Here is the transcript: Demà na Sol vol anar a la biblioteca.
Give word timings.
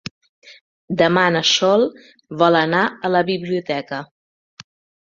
Demà 1.01 1.25
na 1.35 1.43
Sol 1.51 1.85
vol 2.41 2.59
anar 2.63 2.83
a 3.07 3.17
la 3.19 3.25
biblioteca. 3.31 4.03